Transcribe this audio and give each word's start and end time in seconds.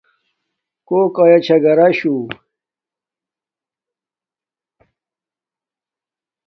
کوک 0.87 1.15
آیا 1.23 1.37
چھا 1.45 1.55
گھراشُو 1.63 2.15